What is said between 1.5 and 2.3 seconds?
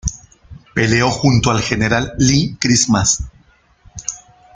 al General